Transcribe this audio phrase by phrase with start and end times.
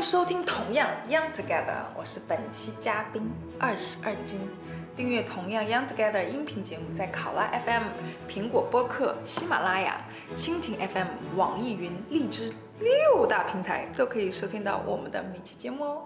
[0.00, 4.40] 迎收听《同样 Young Together》，我是本期嘉宾二十二斤。
[4.96, 7.82] 订阅《同样 Young Together》音频节目，在考拉 FM、
[8.26, 10.00] 苹果播客、喜马拉雅、
[10.34, 11.06] 蜻蜓 FM、
[11.36, 16.04] 网易云、荔枝六大平台都可以收听到我们的每期节目哦。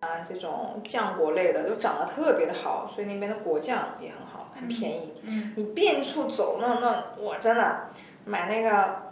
[0.00, 5.12] 啊，这种酱果类的都长得特别的好，所以那边的果酱也很好，很便宜。
[5.24, 7.90] 嗯你遍处走，那那我真的
[8.24, 9.07] 买那个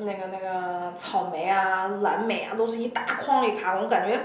[0.00, 4.20] 那个那个草莓啊、蓝莓啊，都是一大筐里卡，我感觉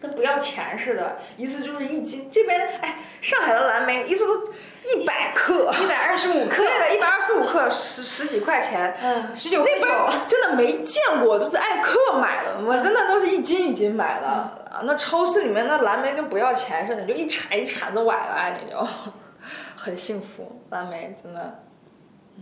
[0.00, 2.28] 跟不要钱似的，一次就是一斤。
[2.30, 4.52] 这边哎，上海的蓝莓一次都
[4.84, 8.96] 一百克，一百二十五克对，的，一百二十五克，十十几块钱。
[9.02, 9.88] 嗯，十九块九，
[10.26, 14.26] 真的没见过，都是按克买的，我真的都是一斤一斤买的。
[14.26, 18.88] 啊，那超市里面那蓝莓跟不要钱似的，你就一铲一铲子崴了，你就
[19.76, 20.62] 很幸福。
[20.70, 21.61] 蓝莓真的，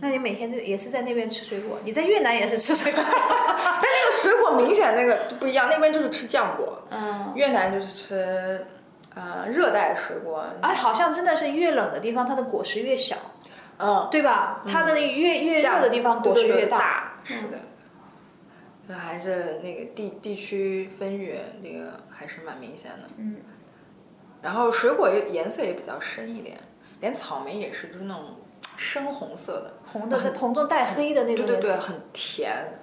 [0.01, 1.77] 那你每天都也是在那边吃水果？
[1.85, 3.01] 你在越南也是吃水果？
[3.05, 8.65] 但那个水果明显那个就不一样，那边就是吃浆果，嗯，越南就是吃
[9.15, 10.43] 呃热带水果。
[10.61, 13.15] 哎，好像真的是越冷的地方，它的果实越小，
[13.77, 14.61] 嗯，对吧？
[14.67, 16.77] 它的那个越越热的地方果实越大。
[16.79, 17.59] 大，是的。
[18.87, 23.05] 那还是那个地地区分域，那个还是蛮明显的。
[23.17, 23.37] 嗯，
[24.41, 26.57] 然后水果也颜色也比较深一点，
[26.99, 28.35] 连草莓也是，就是那种
[28.81, 31.87] 深红色的，红的，在红中带黑的那对对对，种颜色。
[31.87, 32.79] 很甜。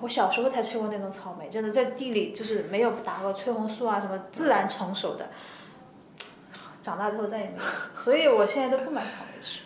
[0.00, 5.28] 我小时候才吃过那种草莓，真的在地里就是没有打过催红素啊，什么自然成熟的。
[6.80, 9.60] 长大之后再也没有，所以我现在都不买草莓吃。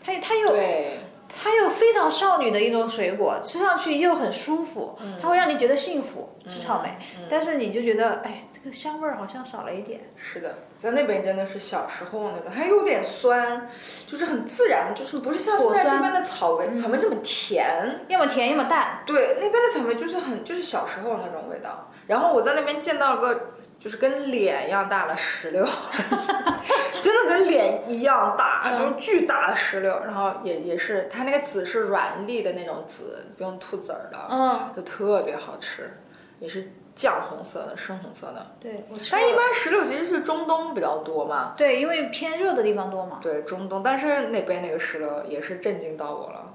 [0.00, 0.98] 它它又对，
[1.38, 6.30] 它又非常少女的一种水果，吃上去又很舒服，它会让你觉得幸福。
[6.46, 6.96] 吃草莓，
[7.28, 10.00] 但是你就觉得，哎，这个香味儿好像少了一点。
[10.16, 13.68] 是的，在那边真的是小时候那个，还有点酸，
[14.06, 18.00] 就是很自然，就是不是像现在这边的草莓，草莓这么甜。
[18.06, 19.02] 要么甜，要么淡。
[19.04, 21.90] 对，那边的草莓就是很就是小时候那种味道。
[22.06, 23.40] 然后我在那边见到了个
[23.86, 25.64] 就是跟脸一样大的石榴，
[27.00, 30.00] 真的跟脸一样大，就是巨大的石榴。
[30.04, 35.98] 然后也也是它那个籽是软粒的那种籽，不用吐籽儿的，嗯，就特别好吃，
[36.40, 38.44] 也是酱红色的、深红色的。
[38.58, 39.12] 对，我吃。
[39.12, 43.20] 但一般石榴其实是中东比较多嘛，对，因为偏热的地方多嘛。
[43.22, 46.54] 对中东，但是那边那个石榴也是震惊到我了，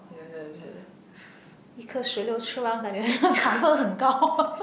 [1.77, 4.57] 一颗石榴吃完，感觉 糖分很高。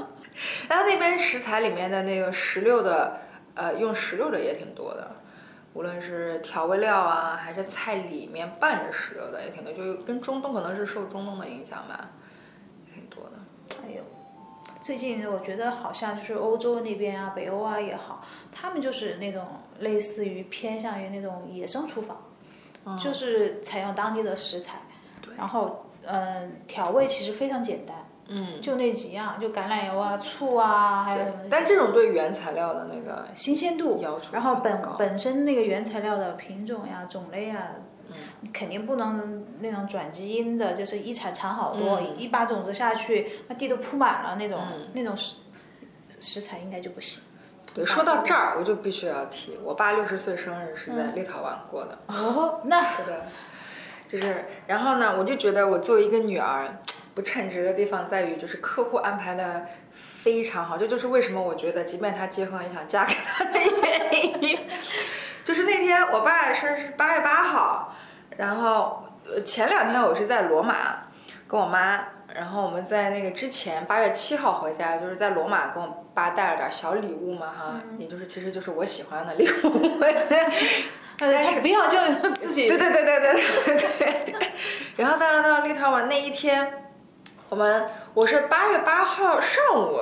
[0.69, 3.19] 然后那边食材里面的那个石榴的，
[3.55, 5.17] 呃，用石榴的也挺多的，
[5.75, 12.11] 无论是调味料啊，还是菜里面拌着石榴的也挺多，就跟中东可能是受中东的影响吧，
[12.95, 13.33] 挺多的。
[13.85, 14.03] 哎呦，
[14.81, 19.45] 最近我觉得好像就是欧洲那边啊，北欧啊也好，他们就是那种
[19.81, 22.17] 类似于偏向于那种野生厨房，
[22.99, 24.81] 就是采用当地的食材，
[25.37, 27.97] 然后嗯，调味其实非常简单，
[28.29, 37.69] 嗯，就那几样，就橄榄油啊、醋啊，还有但这种对原材料的那个新鲜度要求然后本本身那个原材料的品种呀、种类啊，
[38.09, 38.15] 嗯
[38.53, 45.37] 肯定不能那种转基因的，就是一产产好多，嗯一把种子下去，那地都铺满了那种、嗯那种食
[46.21, 47.23] 食材应该就不行。
[47.75, 51.99] 对，说到这儿我就必须要提，我爸六十岁生日是在立陶宛过的。
[52.09, 53.25] 哦，那 是的，
[54.09, 56.79] 就是，然后呢，我就觉得我作为一个女儿，
[57.19, 64.57] 不称职的地方在于，就是客户安排的非常好，这就是为什么我觉得，即便他结婚也想嫁给他的原因。
[65.43, 67.93] 就是那天我爸生日是八月八号，
[68.37, 71.09] 然后呃前两天我是在罗马
[71.49, 79.99] 跟我妈，然后我们在那个之前八月七号回家，就是在罗马跟我爸带了点小礼物嘛哈，也就是其实就是我喜欢的礼物。
[81.61, 81.99] 不要就
[82.37, 84.49] 自己对对对对对对对。
[84.97, 86.88] 然后到了到立陶宛那一天，
[87.51, 90.01] 我们我是八月八号上午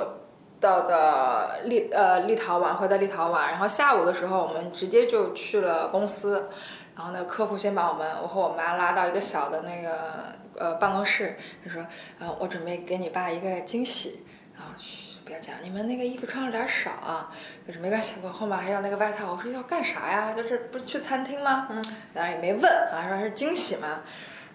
[0.59, 6.49] 到的立呃立陶宛，回到立陶宛，然后下午的时候我们直接就去了公司。
[6.93, 11.85] 然后呢，客户先把我们我和我妈拉到一个小的那个呃办公室，就说，
[12.19, 14.25] 呃，我准备给你爸一个惊喜，
[14.57, 17.31] 然后嘘，不要讲，你们那个衣服穿的有点少啊，
[17.65, 19.31] 就是没关系，我后面还有那个外套。
[19.31, 20.33] 我说要干啥呀？
[20.35, 21.67] 就是不是去餐厅吗？
[21.69, 21.81] 嗯，
[22.13, 24.01] 当然也没问啊，说是惊喜嘛。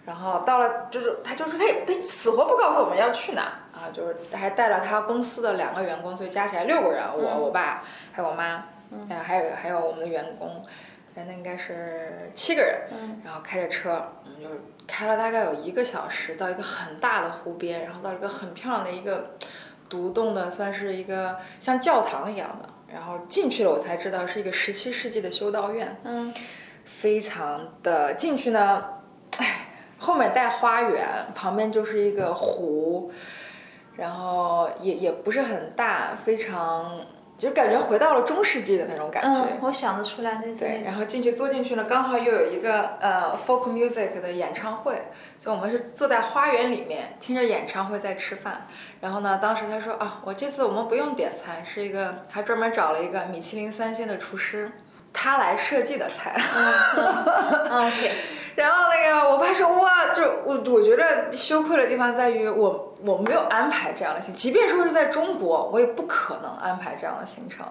[0.05, 10.63] 然后到了，就是他就说他也他死活不告诉我们要去哪啊，就是还带了他公司的两个员工，所以加起来六个人，我我爸还有我妈，嗯，还有还有我们的员工。
[11.15, 14.49] 哎，那应该是七个人，嗯然后开着车，我们就
[14.87, 19.37] 开了大概有一个小时，到一个很大的湖边，然后到一个很漂亮的一个
[19.91, 22.69] 独栋的，算是一个像教堂一样的。
[22.95, 26.33] 然后进去了，我才知道是一个十七世纪的修道院，嗯，
[26.85, 28.85] 非常的进去呢，
[29.39, 29.69] 哎，
[30.03, 33.13] 后面带花园，旁边就是一个湖，
[33.97, 37.01] 然后也也不是很大，非常
[37.39, 39.41] 就感觉回到了中世纪的那种感觉。
[39.41, 45.03] 嗯，我想得出来那对，然后进去坐进去呢，刚好又有一个呃 folk music 的演唱会，
[45.39, 48.67] 所以我们是坐在花园里面听着演唱会在吃饭。
[49.01, 54.71] 然后呢，当时他说啊，我这次我们不用点餐，是一个还专门找了一个米其林三星的厨师，
[55.13, 56.35] 他来设计的菜。
[56.97, 58.13] 嗯 OK，
[58.55, 67.67] 然后那个我爸说哇，就我我觉得羞愧的地方在于我我没有安排这样的行，即便说是在中国，我也不可能安排这样的行程。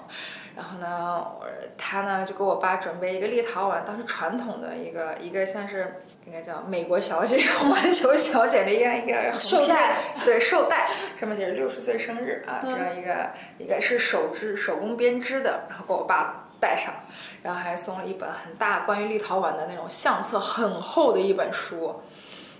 [0.53, 1.45] 然后呢，我
[1.77, 5.95] 他呢就给我爸准备一个立陶宛当时传统的一个一个像是
[6.25, 9.95] 应该叫美国小姐、 环球小姐的一样一个绶带，
[10.25, 13.29] 对绶带，上面写着六十岁生日啊，这样一个
[13.59, 16.93] 一个是手织手工编织的，然后给我爸带上。
[17.43, 22.03] 然后还送了一本很大关于立陶宛的那种相册，很厚的一本书。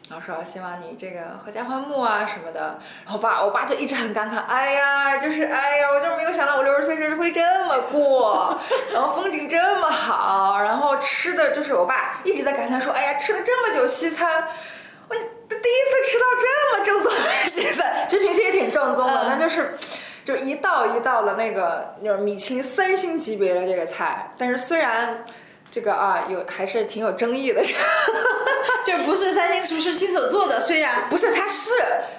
[0.10, 2.80] 然后说希望你这个阖家欢睦啊什么的。
[3.06, 8.60] 然后爸，我爸就一直很感慨，哎呀，就是哎呀，我就没有想到我六十岁生日会这么过，
[8.92, 14.48] 然后风景这么好，然后吃的就是我爸一直在感叹说，哎呀，吃了这么久西餐，
[15.08, 17.20] 我第一次吃到这么正宗的
[17.52, 19.78] 西餐，其实平时也挺正宗的，但就是。
[20.24, 25.24] 就一道一道的那个，就是米其林三星级别的这个菜，但是虽然
[25.70, 27.62] 这个啊有还是挺有争议的，
[28.86, 31.72] 就不是三星厨师亲手做的，虽然不是，它是，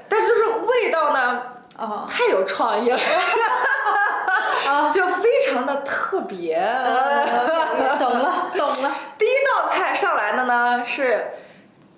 [0.08, 1.43] 但是就是味道呢，
[1.78, 2.99] 哦，太有创意了，
[4.66, 6.56] 啊， 就非常的特别。
[7.99, 8.96] 懂了，懂了。
[9.19, 11.26] 第一道菜上来的呢是。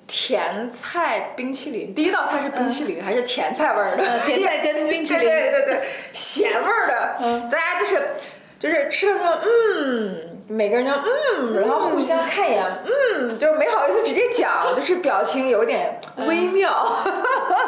[0.07, 4.05] 甜菜冰淇淋，第一道菜是冰淇淋，还是甜菜味儿的？
[4.27, 5.81] 甜菜跟冰淇淋，对对对，
[6.13, 7.17] 咸味儿的。
[7.21, 8.01] 嗯，大家就是
[8.59, 12.65] 就是吃的时候，嗯，每个人就嗯，然后互相看一眼，
[13.17, 16.99] 嗯，就是没好意思直接讲，就是表情有点微妙。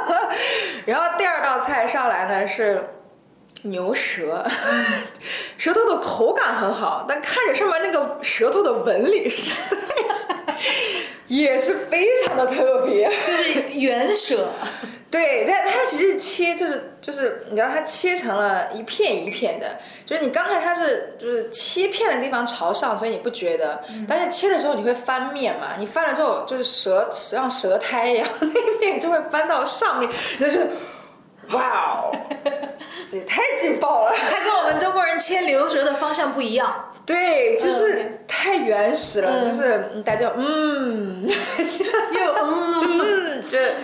[0.85, 2.81] 然后第二道菜上来呢是
[3.67, 4.45] 牛舌，
[5.57, 9.77] 舌头的口感很好，但看着上面那个舌头的纹理实在
[10.15, 10.27] 是。
[11.27, 14.49] 也是非常的特别，就是圆舌，
[15.11, 30.09] 对，它它其实切就是就是你知道它切成了一片一片的，就是你刚才它是就是切片的地方朝上，所以你不觉得，但是切的时候你会翻面嘛，你翻了之后就是舌像舌苔一样， 那面就会翻到上面，
[30.39, 30.61] 你就
[31.51, 32.17] 哇哦，
[33.09, 36.93] 这也太劲爆了，它跟我们中国人切牛舌的方向不一样。
[37.05, 43.75] 对，就是太原始了，就是大家嗯，又嗯， 这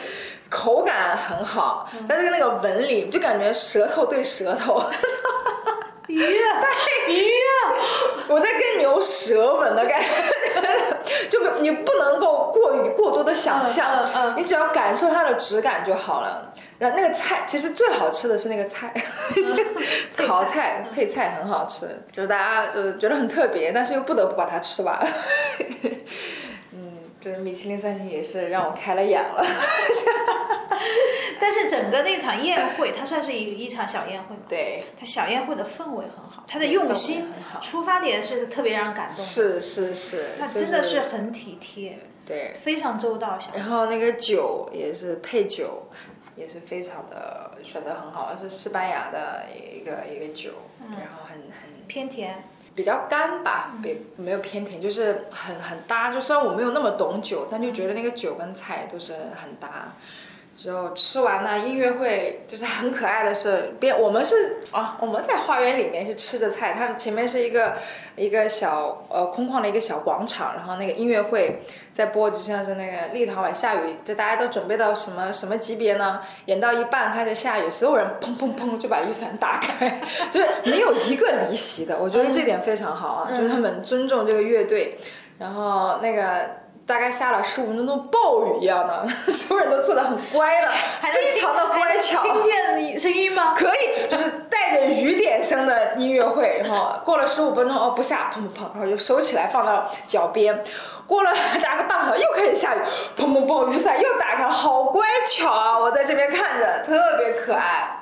[0.51, 4.83] 口感很好，但是那个纹理就感觉舌头对舌头，
[6.09, 6.19] 咦
[7.09, 7.29] 咦，
[8.27, 10.07] 我在跟牛舌吻的感觉，
[11.29, 16.53] 就你不能够过于过多的想象，你只要感受它的质感就好了。
[16.79, 18.93] 那那个菜其实最好吃的是那个菜，
[20.17, 24.99] 烤菜配菜很好吃，就是大家就是觉得很特别，但是又不得不把它吃完。
[27.23, 29.45] 嗯，这米其林三星也是让我开了眼了。
[31.41, 34.43] 但是整个那场宴会，它算是一一场小宴会嘛？
[34.49, 39.17] 对，它小宴会的氛围很好，它的用心很好，出发点是特别让人感动。
[39.17, 43.39] 是是是，它真的是很体贴，对，非常周到。
[43.39, 45.89] 小然后那个酒也是配酒。
[46.35, 52.43] 也是非常的选的很好，是西班牙的一个一个酒，然后很很偏甜，
[52.75, 56.11] 比较干吧，也没有偏甜，就是很很搭。
[56.11, 59.93] 就虽然我没有那么懂酒，但就觉得那个酒跟菜都是很搭。
[60.55, 67.79] 之后吃完呢，音乐会就是很可爱的是，边我们是啊，我们在花园里面是吃着菜，它前面是一个
[68.17, 76.21] 一个小呃空旷的一个小广场，然后那个音乐会在播，就像是那个立陶宛下雨，就大家都准备到什么什么级别呢？
[76.45, 84.99] 演到一半开始下雨，所有人砰砰砰就把雨伞打开，就是没有一个离席的，我觉得这点非常好啊，就是他们尊重这个乐队，
[85.39, 86.63] 然后那个。
[86.85, 90.69] 大概下了十五分钟，暴雨一样的， 所有人都坐得很乖的，
[91.01, 92.23] 非常的乖巧。
[92.23, 93.55] 听见声音吗？
[93.57, 96.61] 可以，就是带着雨点声的音乐会。
[96.65, 100.63] 然后过了十五分钟，哦不下，砰砰砰，然后就收起来放到脚边。
[101.07, 102.79] 过了大概半个小时，又开始下雨，
[103.17, 105.79] 砰砰砰，雨伞又打开了，好乖巧啊！
[105.79, 108.01] 我在这边看着，特别可爱。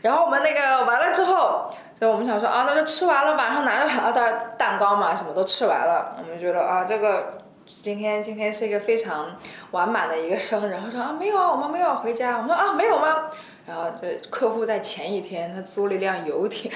[0.00, 1.70] 然后我们那个完了之后，
[2.00, 3.44] 就我们想说啊，那就吃完了吧。
[3.44, 7.41] 然后拿着很大袋蛋糕嘛，什么都吃完了，我们觉得啊，这个。
[7.80, 9.36] 今天今天是一个非常
[9.70, 12.38] 完满的一个生日，然后说啊没有啊，我们没有回家。
[12.38, 13.30] 我说啊没有吗？
[13.66, 16.70] 然后就客户在前一天他租了一辆游艇，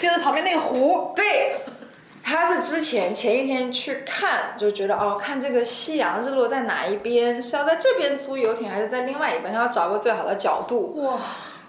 [0.00, 1.12] 就是旁边那个湖。
[1.14, 1.56] 对，
[2.22, 9.52] 他是之前前一天去看，就觉得哦，看这个夕阳日落在哪一边，是要在这边租游艇，还是在另外一边？
[9.52, 11.00] 他要找个最好的角度。
[11.02, 11.18] 哇，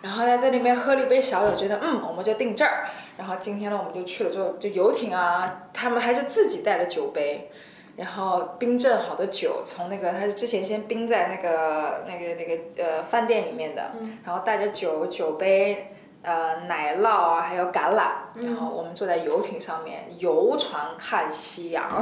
[0.04, 2.84] 然后在这里面喝了一杯小酒，觉得嗯，我们就定这儿。
[3.18, 7.50] 然后今天呢，我们就去了，就就游艇啊，他们还是自己带的酒杯，
[7.96, 13.92] 然后冰镇好的酒，从那个他是之前先冰在那个那个那个呃饭店里面的，
[14.26, 15.90] 然后带着酒酒杯。
[16.26, 18.12] 呃，奶酪啊，还有橄榄，
[18.46, 21.84] 然后我们坐在游艇上面游船看夕阳，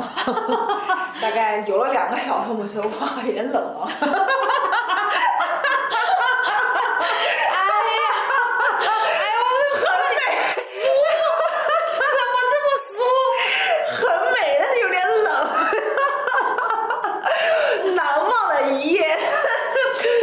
[1.19, 2.89] 大概游了两个小时，我们说哇，
[3.25, 3.89] 有点冷哦。
[3.89, 4.13] 哎呀，
[8.77, 9.41] 哎呦，
[9.81, 10.21] 很美，
[10.53, 10.85] 舒
[11.17, 11.19] 服，
[12.13, 13.01] 怎么这么舒？
[13.97, 15.27] 很美，但是有点冷，
[17.95, 19.17] 难忘的一夜。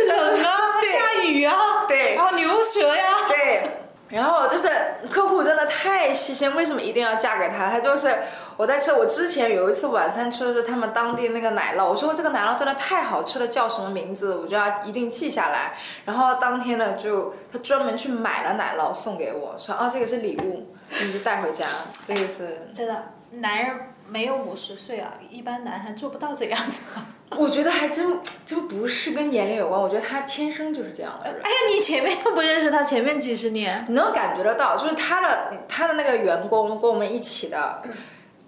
[0.06, 0.46] 冷啊，
[0.84, 1.52] 下雨啊，
[1.88, 3.70] 对然后牛舌呀，对，
[4.08, 4.68] 然后就是
[5.10, 7.68] 客户真的太细心，为什么一定要嫁给他？
[7.68, 8.22] 他就是
[8.56, 14.34] 我在吃，我之前有一次晚餐吃的是他们当地那个奶酪，我说这个奶酪真的太好吃了，叫什么名字？
[14.34, 15.74] 我就要一定记下来。
[16.06, 21.66] 然后当天呢，就他专门去买了奶酪送给我，说啊这个是礼物，你就带回家。
[22.02, 26.82] 这个是，真的，男人没有五十岁啊，一般男孩做不到这样子。
[27.36, 31.42] 我觉得还真真不是跟年龄有关，我觉得他天生就是这样的人。
[31.42, 37.82] 哎呀，你前面又不认识他，前面几十年，你能感觉得到，就是他的他的那个员工跟我们一起的，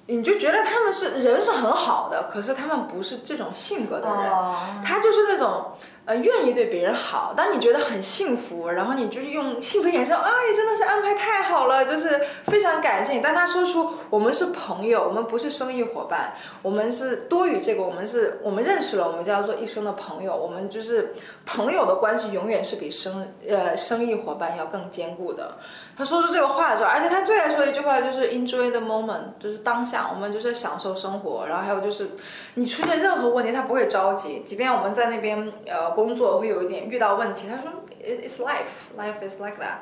[0.06, 5.72] 你就觉得他们是人是很好的，可是他们不是这种性格的人，哦他就是那种
[6.10, 13.20] 呃愿意对别人好，当你觉得很幸福，然后你就是用幸福眼神，哎，真的是安排太好了，就是非常感谢。
[13.22, 21.14] 但他说出我们是朋友，我们不是生意伙伴，我们是多于这个，我们是我们认识了，我们就要做一生的朋友，我们就是
[21.46, 25.56] 朋友的关系永远是比生呃生意伙伴要更坚固的。
[25.96, 31.46] 他说出这个话的时候，而且他最爱说的一句话就是 enjoy the moment，就是当下，我们就是享受生活。
[31.46, 32.10] 然后还有就是，
[32.54, 37.70] 你出现任何问题，他不会着急，即便我们在那边呃工作会有一点遇到问题，他说
[38.02, 39.78] it's life，life is like that，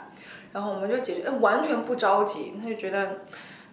[0.52, 3.18] 然后我们就解决，完全不着急，他就觉得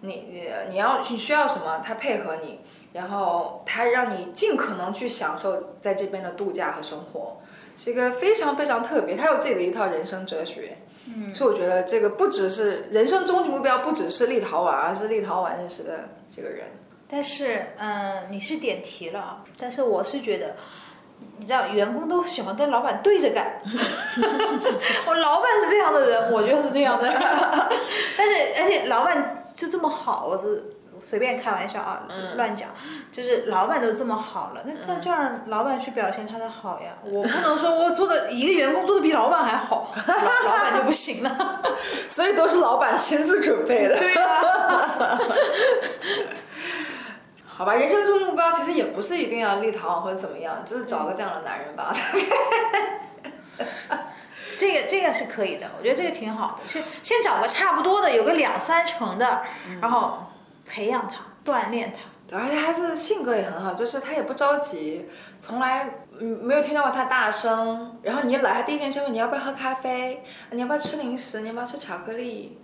[0.00, 2.60] 你你你要你需要什么，他配合你，
[2.92, 7.38] 然后他让你尽可能去享受在这边的度假和生活。
[7.76, 10.78] 是一个非常非常特别，他有自己的一套人生哲学。
[11.08, 16.66] 嗯，所以我觉得这个不只是人生终极目标，不只是立陶宛，而是立陶宛认识的这个人。
[17.08, 20.56] 但是，嗯，你是点题了啊，但是我是觉得，
[21.38, 23.60] 你知道，员工都喜欢跟老板对着干。
[25.06, 27.16] 我老板是这样的人，我就是那样的人。
[28.18, 30.64] 但是，而且老板就这么好，我是
[31.00, 32.02] 随便开玩笑啊，
[32.36, 32.70] 乱讲，
[33.12, 36.92] 就是老板都这么好了，那那就让老板去表现他的好呀。
[37.02, 41.62] 我不能 说我做的一个员工做的比老板还好， 老老板就不行了。
[42.08, 43.96] 所以都是老板亲自准备的。
[43.98, 45.18] 对呀、
[47.46, 51.94] 好吧，人生终极目标其实也不是一定要立陶宛或者怎么样，就是找个这样的男人吧。
[54.58, 56.66] 这个这个是可以的，我觉得这个挺好的。
[56.66, 59.42] 先先找个差不多的，有个两三成的，
[59.82, 60.30] 然后
[60.68, 62.36] 培养他，锻炼他。
[62.36, 65.08] 而且他是性格也很好，就是他也不着急，
[65.40, 67.98] 从来嗯没有听到过他大声。
[68.02, 72.58] 然后你一来，他第一件先问你要不要喝咖啡，你要不要吃零食，你要不要吃巧克力。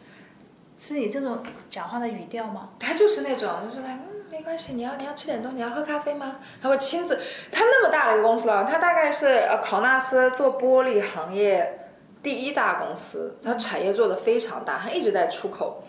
[0.76, 1.40] 是你这种
[1.70, 2.70] 讲话的语调吗？
[2.80, 6.38] 他就是那种，就是来，嗯，没关系，你要你要吃点东西，你要喝咖啡吗？
[6.60, 7.16] 他会亲自，
[7.52, 11.88] 他那么大的一个公司了，他大概是呃考纳斯做玻璃行业
[12.20, 15.84] 第一大公司，他产业做的非常大，他一直在出口，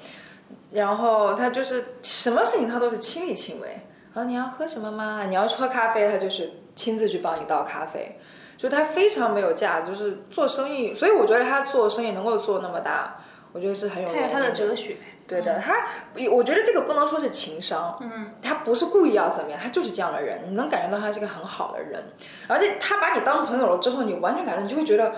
[0.73, 3.79] 然后他就是什么事情他都是亲力亲为。
[4.13, 5.25] 然后你要喝什么吗？
[5.27, 8.19] 你要喝咖啡，他就是亲自去帮你倒咖啡，
[8.57, 13.17] 就他非常没有架子，就是做生意，所以我觉得他做生意能够做那么大，
[13.53, 14.97] 我觉得是很有他有他的哲学。
[15.25, 15.87] 对的，他，
[16.29, 22.03] 我觉得这个不能说是情商，嗯，他不是故意要怎么样，他就是这样的人，你能感觉到他是个很好的人，
[22.47, 25.13] 而且他把你当朋友了之后，你完全感觉你就会觉得，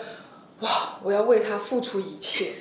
[0.60, 0.70] 哇，
[1.02, 2.54] 我要为他付出一切，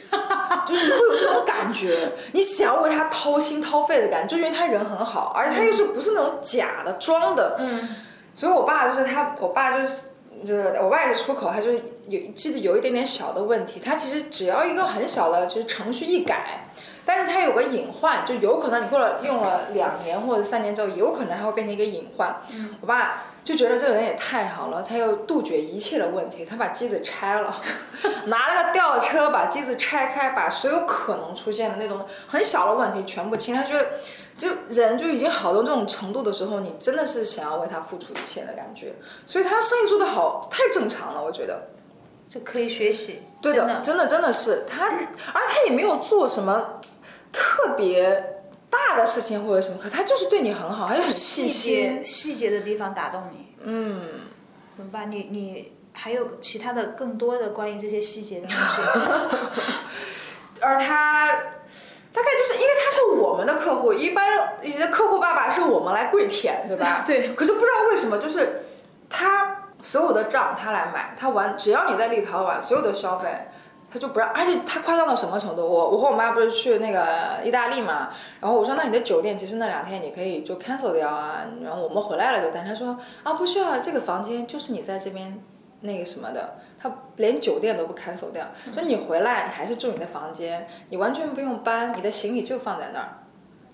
[0.67, 7.97] 就是你会有这种感觉，你想要为他掏心掏肺的感觉，就因为他人很好，而且他又是不是那种假的装的，嗯，
[8.35, 10.03] 所以我爸就是他，我爸就是。
[10.45, 16.69] 就是我爸也是出口，他就是有记得有一点点小的问题，他其实只要一个很小的，就是程序一改，
[17.07, 22.41] 但是它有个隐患，就有可能你过了用了两年或者三年之后，有可能还会变成一个隐患。
[22.53, 27.55] 嗯、我爸就觉得这个人也太好了，他又杜绝一切的问题，他把机子拆了，
[28.27, 33.55] 拿了个吊车把机子拆开，把所有可能出现的那种很小的问题全部清。
[33.55, 33.87] 他觉得，
[34.39, 38.95] 就人就已经好到这种程度的时候，你真的是想要为他付出一切的感觉。
[39.27, 41.69] 所以他生意做得好，太正常了，我觉得。
[42.31, 43.23] 这可以学习。
[43.41, 46.81] 对的，真的真的是他，而他也没有做什么
[47.35, 51.75] 特别大的事情或者什么，可他就是对你很好，还有很细心。
[51.99, 54.09] 节细节的地方打动你，嗯，
[54.73, 55.11] 怎么办？
[55.11, 58.83] 你你还有其他的更多的关于这些细节的东西？
[60.63, 61.27] 而他
[62.13, 67.03] 大概就是因为他是我们的客户，一般你的客户爸爸是我们来跪舔，对吧？
[67.07, 67.35] 对。
[67.35, 68.65] 可是不知道为什么，就是
[69.11, 73.29] 他所有的账他来买，他完只要你在立陶宛所有的消费。
[73.95, 75.63] 他就不让，而且他夸张到什么程度？
[75.63, 78.09] 我我和我妈不是去那个意大利嘛，
[78.41, 85.41] 然后我说那你的酒店其实那两天你可以就 cancel 掉啊，然后我们回来了就但他说啊不需要，这个房间就是你在这边
[85.83, 93.09] 那个什么的，他连酒店都不 cancel 掉，说你回来你还是住你的房间，你完全不用搬，你的行李就放在那儿，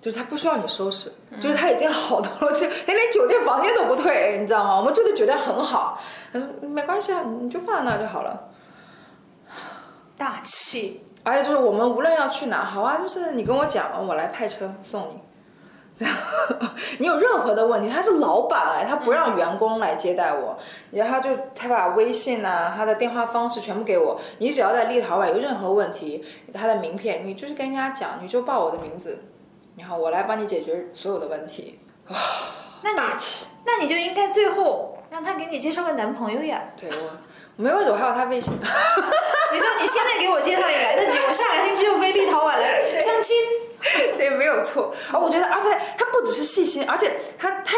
[0.02, 1.10] 就是他不需要你收拾，
[1.40, 4.76] 就是他已经好多了，就连连酒店房间都不退，你知道吗？
[4.76, 5.98] 我们住的酒店很好，
[6.30, 8.48] 他说没关系啊，你就放在那儿就好了。
[10.20, 15.18] 大气，而且就是我们无论要去哪，好啊，就是你跟我讲，我来派车送你。
[15.96, 20.58] 然后，你有任何的问题，他是老板哎，他不让员工来接待我，
[20.90, 26.22] 然后他就他把微信呐、他的电话方式全部给我，你只要在立陶宛有任何问题，
[26.52, 29.24] 他的名片，你就是跟人家讲，你就报我的名字，
[29.78, 31.78] 然后我来帮你解决所有的问题。
[32.08, 32.16] 哇，
[32.82, 36.62] 那大气，那你就应该最后让他给你介绍个男朋友呀。
[36.76, 37.10] 对我。
[37.56, 38.52] 没关系，我还有他微信。
[39.52, 43.36] 你说你现在给我介绍也来得及，我下个星期就飞立陶宛来相亲。
[44.16, 44.94] 对，没有错。
[45.12, 47.76] 而，我觉得，而且他不只是细心，而且他他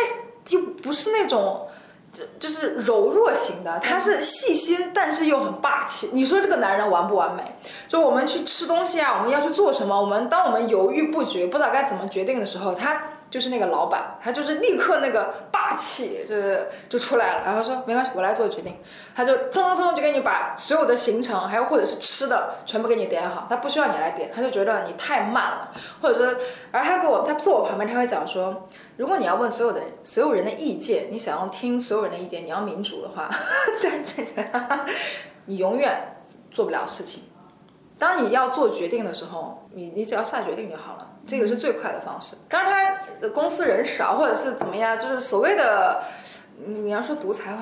[0.48, 1.68] 又不是那种
[2.12, 6.10] 就就是柔弱型的，他是细心，但是又很霸气。
[6.12, 7.42] 你说这个男人完不完美？
[7.88, 9.98] 就我们去吃东西啊，我们要去做什么？
[9.98, 13.02] 我们当我们犹豫不决，不知道该怎么决定的时候，他。
[13.32, 18.76] 就是那个老板，他就是立刻那个霸气，就是就出来了，然后说没关系，我来做决定。
[19.14, 25.72] 他就蹭蹭蹭就给你把所有的行程，还有或者是吃的全部给你点好，他不需要你来点，他就觉得你太慢了，
[26.02, 26.38] 或者说，
[26.72, 33.30] 而他给我，他坐我旁边，他会讲说，如果你要问所有的所有人的意见，你想要听所有人的意见，你要民主的话，
[33.82, 34.44] 但是这个
[35.46, 36.16] 你永远
[36.50, 37.22] 做不了事情。
[38.02, 41.06] 当你要做决定的时候，你你只要下决定就好了。
[41.24, 42.34] 这个是最快的方式。
[42.48, 46.02] 当然，他公司人少，或者是怎么样，就是所谓的，
[46.66, 47.56] 你要说独裁，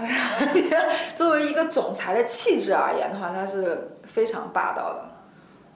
[1.15, 5.11] 作为一个总裁的气质而言的话，他是非常霸道的。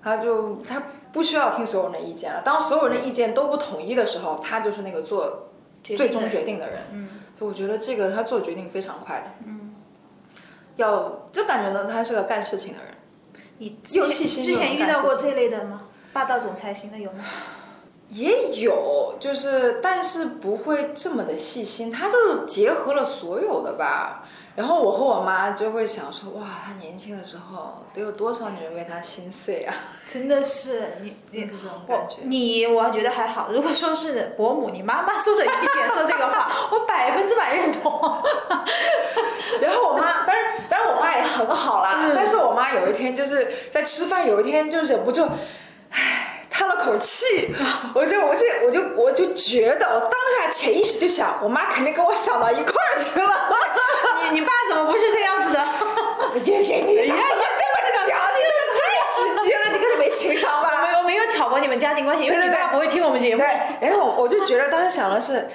[0.03, 2.40] 他就他不需要听所有人的意见了。
[2.42, 5.50] 当所有人的意见都不统一的时候，他就是那个做
[5.83, 6.79] 最终决定的人。
[6.90, 9.27] 嗯，所以我觉得这个他做决定非常快的。
[9.44, 9.74] 嗯，
[10.77, 12.94] 要就感觉呢，他是个干事情的人。
[13.59, 15.83] 你又细心之前遇到过这类的吗？
[16.12, 17.25] 霸道总裁型的有吗？
[18.11, 24.29] 也有，就是但是不会这么的细心，他就是结合了所有的吧。
[24.57, 29.75] 然后我和我妈就会想说，哇，他年轻的时候得有多少女人为他心碎啊！
[30.12, 33.49] 真的是你你这种感觉，你我觉得还好。
[33.51, 37.90] 如果说是伯母，你妈妈说的意见说这个话， 我百分之百认同。
[39.61, 42.12] 然后我妈，当然当然我爸也很好啦。
[42.14, 45.29] 但是我妈有一天就是在吃饭，有一天就忍不住，
[45.90, 46.34] 唉。
[46.57, 47.53] 叹了口气，
[47.93, 53.51] 我就我就我就我就觉得，我当下潜意识就想，我妈肯定跟我想到一块儿去了。
[54.23, 55.64] 你你爸怎么不是这样子的？
[56.33, 56.62] 你你你
[57.03, 60.87] 这么讲，你这个太直接了， 你根本没情商吧？
[60.87, 63.43] 没有没有挑拨你们家庭关系，因为你爸不会听我们节目。
[63.43, 65.49] 对，然后我就觉得当时想的是，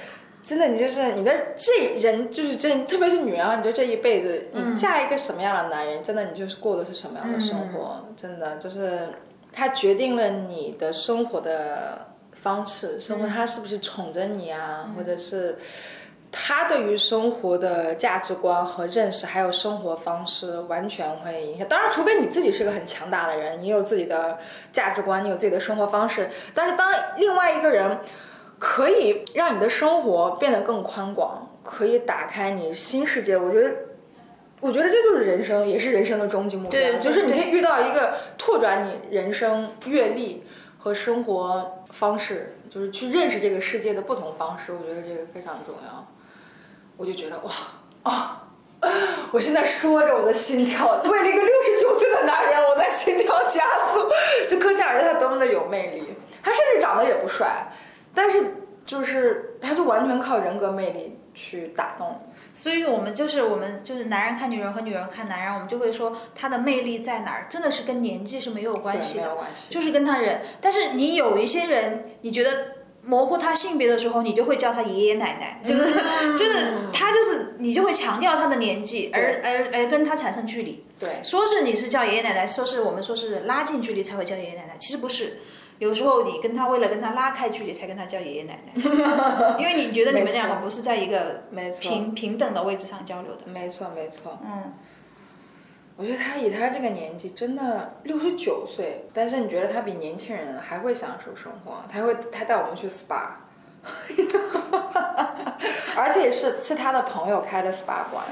[0.43, 9.07] 真的，你就是你的这人就是这，特别是女人啊，你就这一辈子，你嫁一个什么样的男人，真的你就是过的是什么样的生活，真的就是。
[9.51, 14.93] 他决定了你的生活的方式，生活他是不是宠着你啊？
[14.95, 15.57] 或者是
[16.31, 21.67] 他对于生活的价值观和认识，还有生活方式，完全会影响。
[21.67, 24.37] 当然，除非你自己是个很强大的人，你有自己的
[24.71, 26.29] 价值观，你有自己的生活方式。
[26.53, 27.97] 但是，当另外一个人
[28.59, 33.88] 可以让你的生活变得更宽广，可以打开你新世界，我觉得。
[34.59, 36.99] 我觉得这就是人生，也是人生的终极目标。
[36.99, 40.43] 就是你可以遇到一个拓展你人生阅历
[40.77, 44.73] 和生活方式，就是去认识这个世界的不同方式。
[44.73, 46.07] 我觉得这个非常重要。
[46.97, 47.51] 我就觉得哇
[48.03, 48.43] 啊！
[49.31, 54.09] 我现在说着我的心跳，为了一个六十九岁的男人，我在心跳加速，
[54.47, 56.13] 就可想而知他多么的有魅力。
[56.41, 57.67] 他甚至长得也不帅，
[58.13, 58.41] 但是
[58.89, 61.15] 就是他就完全靠人格魅力。
[61.31, 62.13] 去打动，
[62.53, 69.37] 所以我们就是我们就是男人看女人和女人看男人，我们就会说他的魅力在哪儿，真的是跟年纪是没有关系的，
[69.69, 70.41] 就是跟他人。
[70.59, 72.51] 但是你有一些人，你觉得
[73.03, 75.93] 模糊他性别的时候，你就会叫他爷爷奶奶，就是
[76.35, 80.83] 就是他就是你就会强调他的年纪，而而而跟他产生距离。
[80.97, 85.37] 对，说是你是叫爷爷奶奶，说是我们说是拉近距离才会叫爷爷奶奶，其实不是。
[85.79, 88.73] 有时候你跟他为了跟他拉开距离，才跟他叫爷爷奶奶，
[89.57, 93.47] 因为你觉得你们两个不是在一个没，平平等的位置上交流的。
[93.47, 94.37] 没错，没错。
[94.43, 94.73] 嗯，
[95.95, 101.75] 我觉得他以他这个年纪，真的六十九岁，但是你觉得他比年轻人还会享受生活？
[101.89, 103.29] 他会，他带我们去 SPA，
[105.95, 108.25] 而且是是他的朋友开的 SPA 馆，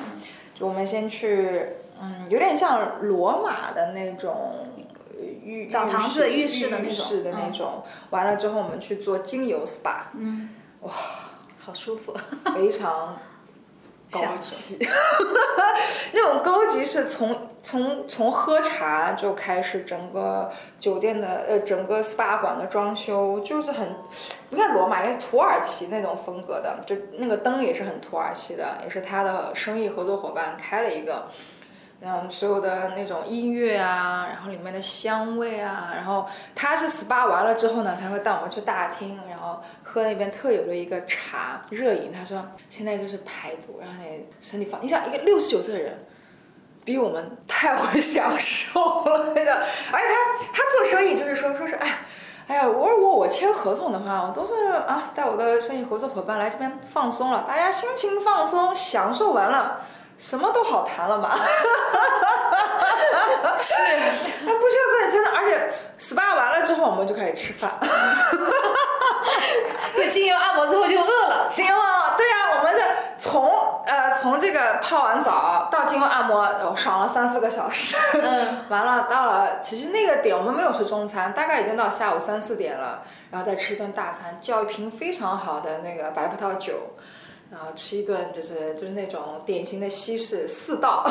[0.54, 1.68] 就我们先去，
[2.02, 4.68] 嗯，有点像罗马的那种。
[5.48, 7.84] 浴澡堂子、浴室的那种，浴室的那种。
[8.10, 10.50] 完了之后，我们去做精油 SPA，嗯，
[10.82, 10.92] 哇，
[11.58, 12.14] 好舒服，
[12.54, 13.18] 非常
[14.12, 14.78] 高级。
[16.12, 23.96] 那种高级是从从从喝茶就开始，整个酒店的呃整个 SPA 馆的装修就是很，
[24.50, 31.28] 你看罗马应该是土耳其那种风格的，就那个灯也是很土耳其的，也是他的生意合作伙伴开了一个。
[32.00, 42.12] 然后所有的那种音乐啊，然后里面的香味啊，然后他是 SPA 完了之后呢，他会带我们去大厅，然后喝那边特有的一个茶热饮。
[42.14, 44.80] 他说现在就是排毒，让你身体放。
[44.84, 46.06] 你想一个六十九岁的人，
[46.86, 49.56] 比我们 太会享受了，那个。
[49.92, 52.06] 而且他他做生意就是说说是哎，
[52.46, 59.82] 哎呀，我如果我签合同的话，我都是啊带我的生意合作伙伴来这边放松了，大家心情放松，享受完了。
[60.18, 61.36] 什么都好谈了嘛，
[63.58, 63.74] 是，
[64.44, 67.72] 那不需要做点餐的，而且 SPA 完了之后我们就开始吃饭，
[69.96, 72.82] 对，精油按摩之后就饿了，精油按摩，对呀，我们这
[73.18, 86.74] 从呃从这个泡完澡到精油按摩，爽了三四个小时，嗯， 完了到了，其实那个点我们没有吃中餐，大概已经到下午三四点了，然后再吃一顿大餐，叫一瓶非常好的那个白葡萄酒。
[87.50, 91.04] 然后吃一顿就是 就是那种典型的西式四道，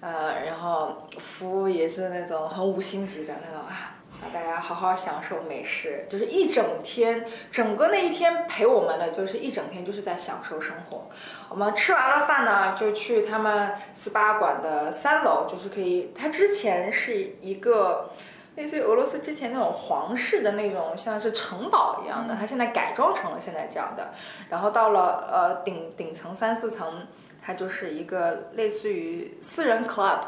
[0.00, 11.08] 呃， 然后服务也是那种很五星级的那种啊，让大家好好享受美食，就是一整天，整个那一天陪我们的就是一整天就是在享受生活。
[11.48, 18.10] 我们吃完了饭呢，就去他们 SPA 馆的三楼，就是可以，它之前是一个。
[18.56, 24.10] 类似于俄罗斯之前那种皇室的那种，像是城堡一样的，它现在改装成了现在这样的。
[24.48, 27.06] 然后到了呃顶顶层三四层，
[27.42, 30.20] 它就是一个类似于私人 club，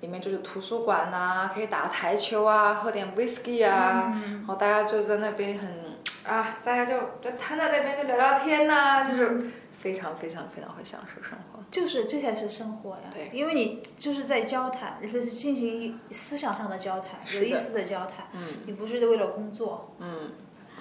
[0.00, 11.53] 里面就是图书馆呐，可以打台球啊，喝点 whisky 啊，然后大家就在那边很啊，大家就就瘫在那边就聊聊天呐，就是非常非常非常会享受生活。
[11.74, 20.30] 就是这才是生活呀，对，因为你就是在交谈，这是进行思想上的交谈，有意思的交谈，嗯，你不是为了工作，嗯，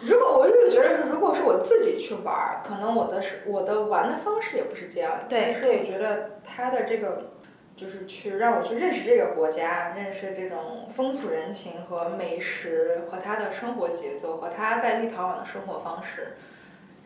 [0.03, 7.31] 如果我就觉得是，如果是我自己去玩儿，可能我的是我的玩的方式也不是这样，对，但是我觉得他的这个
[7.75, 16.33] 就是去让我去认识这个国家，认识这种风土人情和美食和他的生活节奏和他在立陶宛的生活方式，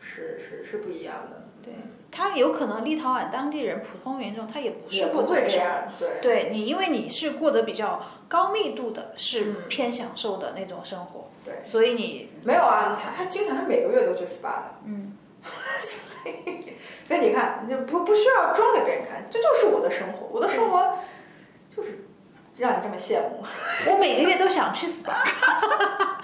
[0.00, 1.44] 是是是不一样的。
[1.62, 1.74] 对
[2.10, 5.82] 他有可能立陶宛当地人、普通民众，他也不是不会这样。
[5.98, 11.28] 对，对你，因为你是过得比较高密度的，是偏享受的那种生活。
[11.44, 12.98] 对，所以你没有啊？
[13.00, 14.74] 他他经常每个月都去 SPA 的。
[14.86, 15.12] 嗯，
[17.04, 20.98] 所以你看，你就不不需要装给别人看，这就是我的生活，我的生活
[21.68, 22.06] 就是
[22.56, 23.42] 让你这么羡慕。
[23.90, 25.12] 我每个月都想去 SPA，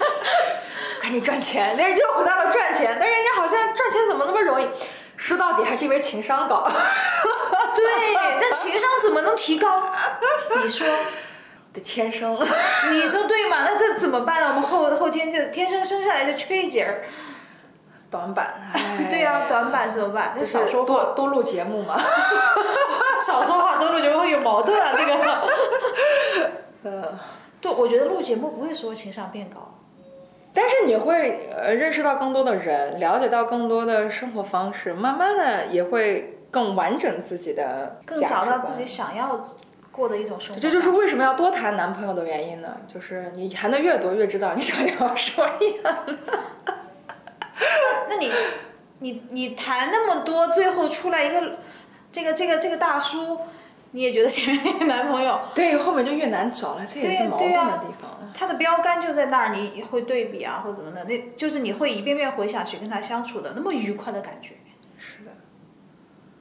[1.05, 4.67] 赶紧赚钱，那又回到了赚钱，但人家好像赚钱怎么那么容易？
[5.15, 6.63] 说到底还是因为情商高，
[7.75, 9.83] 对，那情商怎么能提高？
[10.63, 10.87] 你说，
[11.71, 12.35] 得天生。
[12.89, 13.57] 你说对吗？
[13.63, 14.47] 那这怎么办呢？
[14.47, 17.03] 我们后后天就天生生下来就缺一截儿，
[18.09, 18.55] 短板。
[19.07, 20.33] 对呀，短板怎么办？
[20.35, 21.95] 那少说多多录节目嘛。
[23.21, 25.13] 少说话多录节目会有矛盾啊，这个。
[26.83, 27.19] 呃，
[27.61, 29.71] 对，我觉得录节目不会说情商变高。
[30.55, 39.43] 但是你会呃认识到更多的人，了解到更多的生活方式，慢慢的也会更完整自己的，更找到自己想要
[39.91, 40.59] 过的一种生活。
[40.61, 42.77] 这就是为什么要多谈男朋友的原因呢？
[42.87, 45.45] 就是你谈的越多，越知道你想要什么
[45.83, 46.17] 样的。
[48.07, 48.31] 那你
[48.99, 51.57] 你你谈那么多，最后出来一个
[52.11, 53.39] 这个这个这个大叔。
[53.91, 58.14] 你也觉得前面那个男朋友对，后面就越难找了，这也是矛盾的地方。
[58.37, 61.03] 他的标杆就在那儿，你会对比啊，或怎么的？
[61.05, 64.55] 那就是你会一遍遍回想起跟他相处的那么愉快的感觉。
[64.97, 65.31] 是的，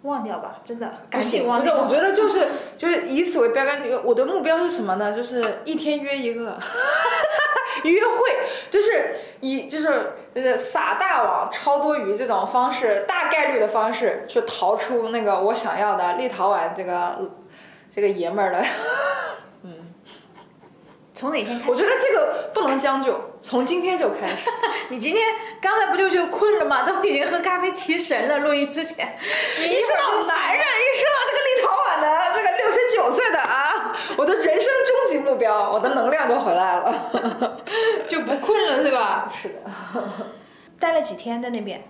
[0.02, 1.76] 忘掉吧，真的，赶紧忘掉。
[1.76, 5.12] 我觉得就是就是以此为标杆，我的目标是什么呢？
[5.12, 6.58] 就是一天约一个，
[7.84, 8.38] 约会，
[8.70, 17.18] 就是以就是就是撒大网、超多鱼这种方式，大概率的方式去逃出那个我想要的立陶宛这个。
[17.96, 18.60] 这个爷们儿的，
[21.14, 21.70] 从哪天开始？
[21.70, 24.50] 我觉得这个不能将就，从今天就开始。
[24.90, 25.24] 你今天
[25.60, 26.82] 刚才不就就困了吗？
[26.82, 28.38] 都已经喝咖啡提神了。
[28.40, 29.16] 录音之前，
[29.60, 37.62] 你一说到男人，一说到这个立陶宛的这个六十九岁的啊，我的人生终极目标，我的能量就回来了，
[38.08, 39.32] 就不困了，是吧？
[39.40, 40.04] 是的。
[40.80, 41.82] 待了几天在那边？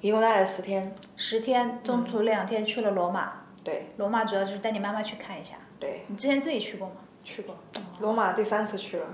[0.00, 0.94] 一共待了十天。
[1.16, 3.32] 十天，中途两天去了罗马。
[3.64, 3.90] 对。
[3.96, 5.54] 罗马主要就是带你妈妈去看一下。
[5.80, 6.04] 对。
[6.06, 6.94] 你之前自己去过吗？
[7.24, 7.56] 去过。
[7.98, 9.06] 罗马第三次去了。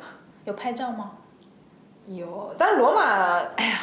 [0.45, 1.13] 有拍照吗？
[2.07, 3.81] 有，但是罗马，哎呀，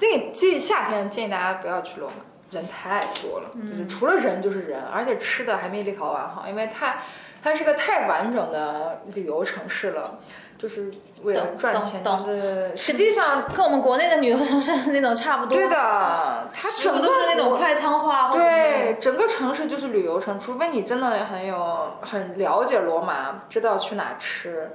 [0.00, 2.14] 那个建议夏天建议大家不要去罗马，
[2.50, 6.98] 人太多了，就是除了人就是人，而且吃的还没立陶宛好，因为太，
[7.42, 10.20] 它是个太完整的旅游城市了，
[10.56, 10.90] 就是
[11.22, 15.56] 为了赚钱，就是实际上跟我们国内的旅游城市那种差不多。
[15.56, 18.30] 对的，它整个都是那种快餐化。
[18.30, 24.70] 对，整个城市就是旅游城，除非你真的很有很了解罗马，知道去哪吃。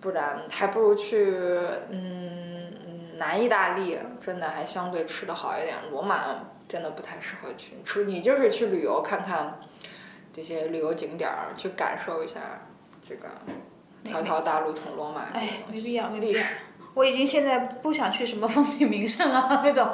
[0.00, 1.32] 不然还不如去
[1.90, 2.72] 嗯
[3.18, 5.76] 南意大利，真的还相对吃的好一点。
[5.92, 6.24] 罗马
[6.66, 9.60] 真的不太适合去，除你就是去旅游看看
[10.32, 12.40] 这些旅游景点儿，去感受一下
[13.08, 13.28] 这个
[14.04, 15.22] 条条大路通罗马。
[15.32, 16.40] 哎，没必要，没必要。
[16.94, 19.88] 我已经现在不想去什么风景名胜啊那种，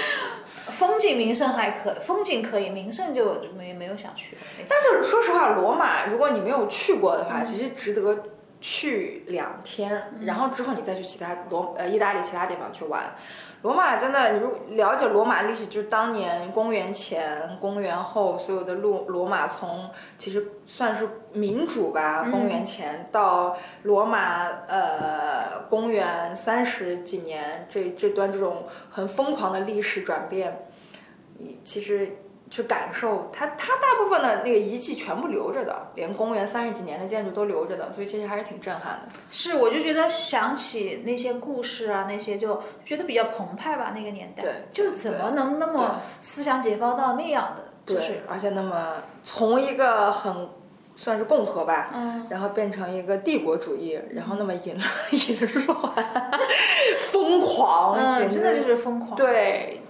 [0.70, 4.36] 风景名胜还可，风景可以，名胜就没没有想去。
[4.68, 8.24] 但是说实话，罗马如果你没有去过的话，其实值得。
[8.60, 13.14] 去两天，然后之后你再去其他罗呃意大利其他地方去玩。
[13.62, 30.66] 罗马真的，你如了解罗马历史，就是当年公元前、公元后所有的路罗马从其实算是民主吧，公元前到罗马呃公元三十几年这这段这种很疯狂的历史转变，
[31.38, 32.18] 你其实。
[32.50, 39.12] 去感受它，它大部分的那个遗迹全部留着的，连公元三十几年的建筑都留着的，所以其实还是挺震撼的。
[39.30, 44.42] 是，我就觉得想起那些故事啊，那些就觉得比较澎湃吧，那个年代。
[44.42, 44.52] 对。
[44.68, 47.62] 就怎么能那么思想解放到那样的？
[47.86, 48.24] 就是。
[48.28, 50.48] 而且那么从一个很
[50.96, 54.76] 算是共和吧，嗯，然后变成一个帝国主义，然后那么淫
[55.12, 55.94] 淫乱、
[56.98, 59.14] 疯狂，嗯，真的就是疯狂。
[59.14, 59.82] 对。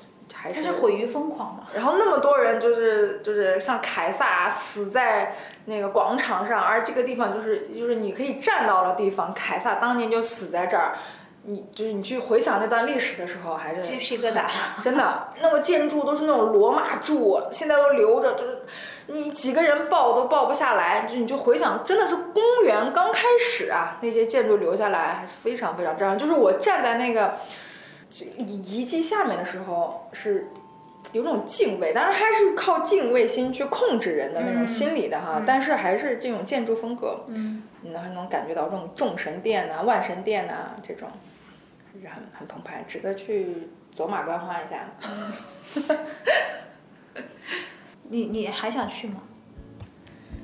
[0.43, 1.65] 还是毁于疯狂嘛。
[1.75, 5.35] 然后那么多人就是就是像凯撒死在
[5.67, 10.95] 那个广场上，而这个地方就是就是你可以站到的地方，凯撒当年就死在这儿。
[11.43, 14.43] 你就是你去回想那段历史的时候，还是鸡皮疙瘩，
[14.83, 15.29] 真的。
[15.41, 18.59] 那个建筑都是那种罗马柱，现在都留着，就是
[19.07, 21.07] 你几个人抱都抱不下来。
[21.09, 26.19] 就你就回想，真的是公元刚开始啊，那些建筑留下来还是非常非常震撼。
[26.19, 27.37] 就是我站在那个。
[28.11, 30.49] 遗遗迹下面的时候是
[31.13, 35.43] 有种敬畏，当然还是靠敬畏心去控制人的那种心理的哈。
[35.47, 41.09] 但是还是这种建筑风格，嗯，你能能感觉到这种众神殿呐、万神殿呐这种，
[41.93, 44.89] 还是很很澎湃，值得去走马观花一下。
[48.09, 49.23] 你你还想去吗？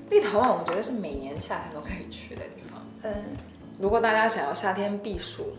[0.08, 2.80] 立陶宛我觉得是每年夏天都可以去的地方。
[3.02, 3.12] 嗯，
[3.80, 5.56] 如果大家想要夏天避暑，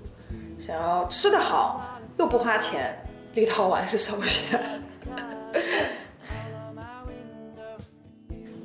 [0.58, 1.97] 想要吃的好。
[2.18, 2.98] 又不花钱，
[3.36, 4.60] 立陶宛是首选。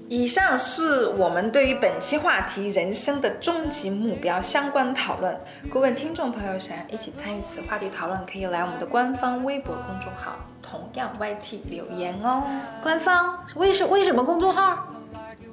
[0.09, 5.38] 以上是我们对于本期话题“人生的终极目标”相关讨论。
[5.71, 12.43] 各位听众朋友想要一起参与此话题讨论，可以来我们的官方微博公众号，同样 YT 留言哦。
[12.83, 14.87] 官方为什为什么公众号？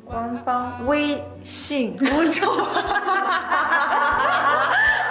[0.05, 2.95] 官方微信公众号。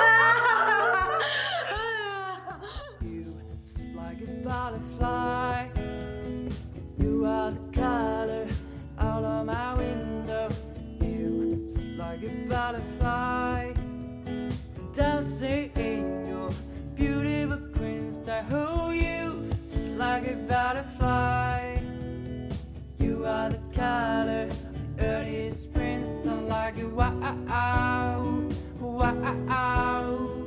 [27.28, 28.48] wow,
[28.80, 30.46] wow,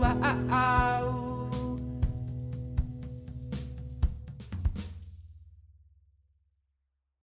[0.00, 0.99] wow.